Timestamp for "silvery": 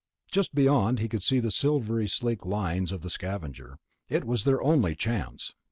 2.09-2.37